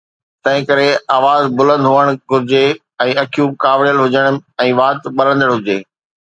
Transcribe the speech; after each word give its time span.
تنهن 0.43 0.61
ڪري 0.69 0.85
آواز 1.17 1.43
بلند 1.59 1.85
هئڻ 1.91 2.07
گهرجي 2.31 2.63
۽ 3.07 3.13
اکيون 3.25 3.53
ڪاوڙيل 3.65 4.01
هجن 4.05 4.41
۽ 4.67 4.67
وات 4.81 5.11
ٻرندڙ 5.21 5.53
هجي. 5.55 5.79